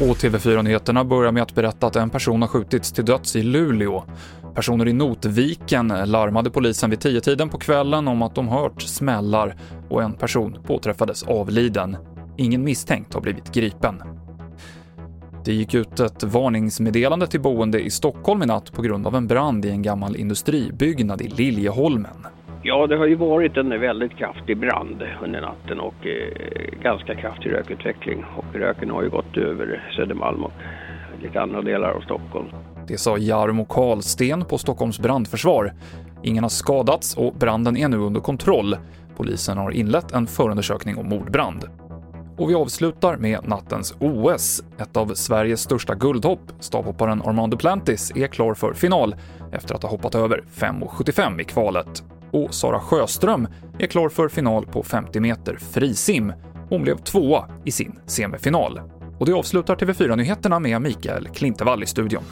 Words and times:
Och 0.00 0.16
TV4-nyheterna 0.16 1.04
börjar 1.04 1.32
med 1.32 1.42
att 1.42 1.54
berätta 1.54 1.86
att 1.86 1.96
en 1.96 2.10
person 2.10 2.42
har 2.42 2.48
skjutits 2.48 2.92
till 2.92 3.04
döds 3.04 3.36
i 3.36 3.42
Luleå. 3.42 4.04
Personer 4.54 4.88
i 4.88 4.92
Notviken 4.92 5.88
larmade 5.88 6.50
polisen 6.50 6.90
vid 6.90 7.00
tio 7.00 7.20
tiden 7.20 7.48
på 7.48 7.58
kvällen 7.58 8.08
om 8.08 8.22
att 8.22 8.34
de 8.34 8.48
hört 8.48 8.82
smällar 8.82 9.56
och 9.88 10.02
en 10.02 10.12
person 10.12 10.58
påträffades 10.66 11.22
avliden. 11.22 11.96
Ingen 12.36 12.64
misstänkt 12.64 13.14
har 13.14 13.20
blivit 13.20 13.52
gripen. 13.52 14.02
Det 15.44 15.52
gick 15.52 15.74
ut 15.74 16.00
ett 16.00 16.22
varningsmeddelande 16.22 17.26
till 17.26 17.40
boende 17.40 17.80
i 17.80 17.90
Stockholm 17.90 18.42
i 18.42 18.46
natt 18.46 18.72
på 18.72 18.82
grund 18.82 19.06
av 19.06 19.16
en 19.16 19.26
brand 19.26 19.64
i 19.64 19.70
en 19.70 19.82
gammal 19.82 20.16
industribyggnad 20.16 21.22
i 21.22 21.28
Liljeholmen. 21.28 22.27
Ja, 22.68 22.86
det 22.86 22.96
har 22.96 23.06
ju 23.06 23.14
varit 23.14 23.56
en 23.56 23.80
väldigt 23.80 24.16
kraftig 24.16 24.58
brand 24.58 25.02
under 25.22 25.40
natten 25.40 25.80
och 25.80 26.06
eh, 26.06 26.80
ganska 26.82 27.14
kraftig 27.14 27.52
rökutveckling. 27.52 28.24
Och 28.36 28.54
röken 28.54 28.90
har 28.90 29.02
ju 29.02 29.08
gått 29.08 29.36
över 29.36 29.92
Södermalm 29.96 30.44
och 30.44 30.52
lite 31.22 31.40
andra 31.40 31.62
delar 31.62 31.90
av 31.90 32.00
Stockholm. 32.00 32.46
Det 32.88 32.98
sa 32.98 33.18
Jarmo 33.18 33.64
Karlsten 33.64 34.44
på 34.44 34.58
Stockholms 34.58 34.98
brandförsvar. 34.98 35.72
Ingen 36.22 36.44
har 36.44 36.48
skadats 36.48 37.16
och 37.16 37.34
branden 37.34 37.76
är 37.76 37.88
nu 37.88 37.96
under 37.96 38.20
kontroll. 38.20 38.76
Polisen 39.16 39.58
har 39.58 39.70
inlett 39.70 40.12
en 40.12 40.26
förundersökning 40.26 40.98
om 40.98 41.08
mordbrand. 41.08 41.64
Och 42.38 42.50
vi 42.50 42.54
avslutar 42.54 43.16
med 43.16 43.48
nattens 43.48 43.96
OS. 44.00 44.62
Ett 44.78 44.96
av 44.96 45.06
Sveriges 45.14 45.60
största 45.60 45.94
guldhopp, 45.94 46.52
stavhopparen 46.60 47.22
Armand 47.22 47.52
Duplantis, 47.52 48.12
är 48.16 48.26
klar 48.26 48.54
för 48.54 48.72
final 48.72 49.16
efter 49.52 49.74
att 49.74 49.82
ha 49.82 49.90
hoppat 49.90 50.14
över 50.14 50.44
5,75 50.54 51.40
i 51.40 51.44
kvalet. 51.44 52.04
Och 52.30 52.54
Sara 52.54 52.80
Sjöström 52.80 53.48
är 53.78 53.86
klar 53.86 54.08
för 54.08 54.28
final 54.28 54.66
på 54.66 54.82
50 54.82 55.20
meter 55.20 55.56
frisim. 55.56 56.32
Hon 56.68 56.82
blev 56.82 56.96
tvåa 56.96 57.48
i 57.64 57.70
sin 57.70 57.98
semifinal. 58.06 58.80
Och 59.18 59.26
det 59.26 59.32
avslutar 59.32 59.76
TV4-nyheterna 59.76 60.58
med 60.58 60.82
Mikael 60.82 61.28
Klintevall 61.28 61.82
i 61.82 61.86
studion. 61.86 62.22